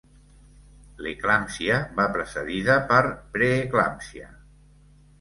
L'eclàmpsia 1.07 1.77
va 2.01 2.09
precedida 2.17 2.81
per 2.95 3.05
preeclàmpsia. 3.39 4.37